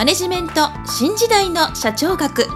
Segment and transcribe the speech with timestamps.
[0.00, 2.46] マネジメント新時代の社長学。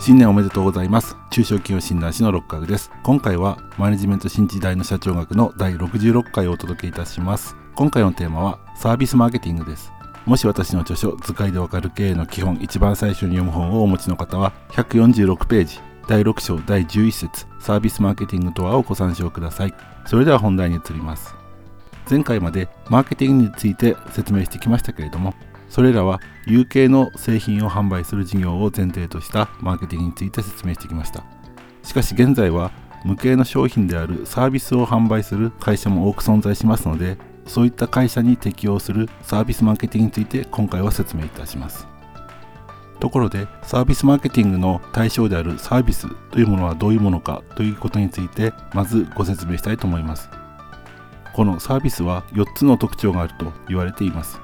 [0.00, 1.16] 新年おめでとうございます。
[1.30, 2.90] 中小企業診断士の六角です。
[3.04, 7.54] 今回はマネジメント新時代の社長学の第66回をお届けいたします。
[7.76, 9.92] 今回のテーマはサービスマーケティングです。
[10.24, 19.74] もし私の著書図解でわかる経営の基本一番最初に読む本をお持ちの方は146ページ第6章第11節サービスマーケティングとはをご参照ください。
[20.06, 21.45] それでは本題に移ります。
[22.08, 25.34] 前回までマーケティングについて説明してきましたけれども
[25.68, 31.24] それらは有形の製品を販売する事業を前提としたマーケティングについて説明してきました。
[31.82, 32.70] しかし現在は
[33.04, 41.86] 無形の商品であるサービスを販売する会社も多く存在しますのでそういった会社に適用するサービスマーケティングについて今回は説明いたします。
[42.98, 50.28] ところでサービスマーケティングの対象であるサービスというものはどういうものかということについてまずご説明したいと思います。
[51.36, 54.40] このサービスは4つの特徴があると言われています。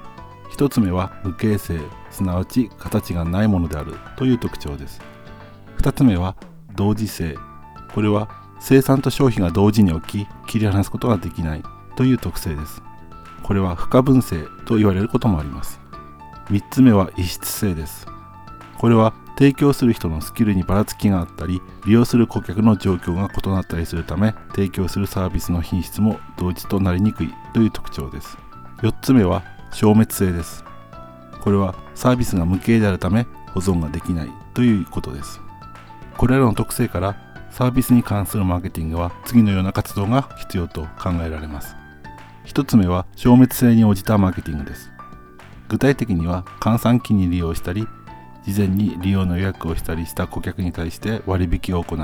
[0.51, 1.79] 1つ目は無形性
[2.11, 5.01] すなわち形がないものであるという特徴です。
[5.79, 6.35] 2つ目は
[6.75, 7.35] 同時性。
[7.95, 11.63] これは生産と消費が同時に起き切り離すことができない
[11.95, 12.83] という特性です。
[13.41, 15.79] これは不可分性と言われることもあります。
[16.51, 18.05] 3つ目は異質性です。
[18.77, 28.37] これは提供する人のスキルにばらつきがあったり利用する顧客の状況が異なったりするため提供するサービスの品質も同一となりにくいという特徴です。
[28.81, 30.63] 4つ目は消滅性です。
[31.41, 35.41] これはサービスが無形であるため保存ができないということです。
[36.17, 37.15] これらの特性から
[37.49, 41.75] サービスに関するマーケティングは次のような活動が必要と考えられます。
[42.45, 44.91] 1つ目は消滅性に応じたマーケティングです。
[45.69, 47.87] 具体的には換算期に利用したり
[48.45, 51.97] 事前に利用の予約をしたりした顧客に対して割引を行う。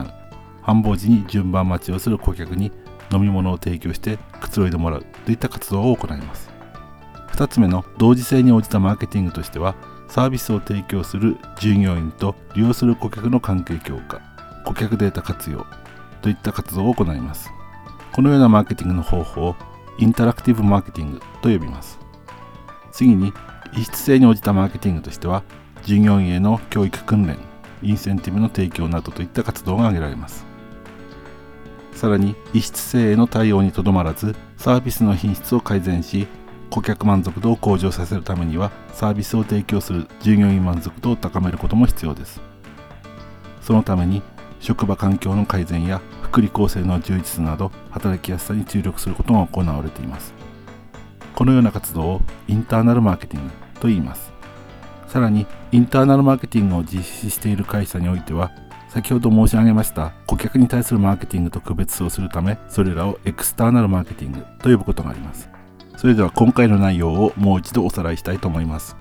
[0.61, 2.71] 繁忙時に順番待ちをする顧客に
[3.11, 5.05] 飲み物を提供してくつろいでもらう。
[5.25, 6.49] といった活動を行います。
[7.31, 9.75] 2つ目の同時性に応じたマーケティングとしては
[10.07, 14.21] サービスを提供する従業員と利用する顧客の関係強化。
[14.65, 15.65] 顧客データ活用。
[16.21, 17.49] といった活動を行います。
[18.11, 19.55] このようなマーケティングの方法を
[19.97, 21.99] インタラクティブマーケティングと呼びます。
[22.91, 23.33] 次に
[23.73, 25.43] 異質性に応じたマーケティングとしては
[25.89, 27.39] 従業員への教育訓練
[27.81, 30.45] インセンティブの提供などといった活動が挙げられます。
[31.93, 36.27] さらに異質性への対応にとどまらずサービスの品質を改善し
[36.69, 42.39] 顧客満足度を向上させるためにはサービスを提供する従業員満足度を高めることも必要です。
[43.59, 44.21] そのために
[44.59, 50.35] 職場環境の改善や福利厚生の充実など働きやすさに注力することが行われています。
[51.33, 54.28] このような活動をインターナルマーケティングと言います。
[55.09, 58.51] さらにインターナルマーケティングを実施している会社においては
[58.89, 65.49] 先ほど申し上げました顧客に対するマーケティングと区別をするためそれらをエクスターナルマーケティングと呼ぶことがあります。
[65.97, 68.95] それでは今回の内容をもう一度おさらいしたいと思います。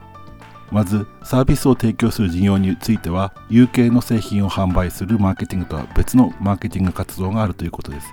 [0.73, 8.09] まずサービスを提供する事業については有形の製品を販売するマーケティングとは別のマーケティング活動があるということです。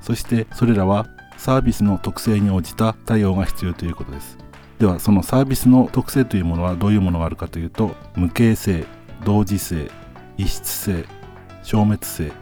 [0.00, 1.06] そしてそれらは
[1.36, 4.43] サービスの特性に応じた対応が必要ということです。
[4.78, 8.86] ではそのサービスの特性というものはどういうものがあるかというと無形性
[9.24, 9.90] 同時性
[10.36, 11.04] 異質性
[11.62, 12.32] 消滅性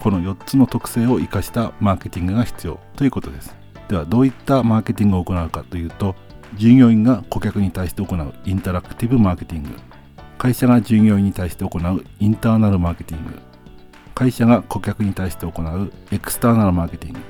[0.00, 3.56] この4つの特性を生かしたマーケティングが必要ということです。
[3.88, 6.14] ではどういったマーケティングを行うかというと
[6.56, 9.70] 従業員が顧客に対して行うインタラクティブマーケティング
[10.38, 13.38] 会社が従業員に対して行うインターナルマーケティング
[14.14, 17.20] 会社が顧客に対して行うエクスターナルマーケティング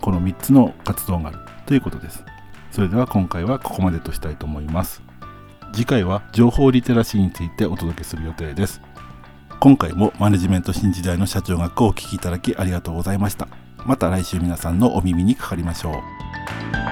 [0.00, 2.24] この3つの活動があるということです。
[2.72, 5.02] それでは今回はここまでとしたいと思います。
[5.72, 8.80] 次回は情報リテラシーについてお届けする予定です。
[9.60, 13.46] 今回もマネジメント新時代の社長学をお聴きいただきありがとうございました。
[13.84, 16.91] また来週皆さんのお耳にかかりましょう。